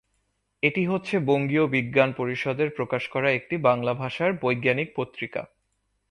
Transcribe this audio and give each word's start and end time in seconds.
এটি 0.63 0.81
হচ্ছে 0.85 1.15
বঙ্গীয় 1.19 1.65
বিজ্ঞান 1.67 2.09
পরিষদের 2.13 2.69
প্রকাশ 2.69 3.03
করা 3.07 3.29
একটি 3.31 3.55
বাংলা 3.57 3.93
ভাষার 3.93 4.31
বৈজ্ঞানিক 4.41 4.89
পত্রিকা। 4.95 5.41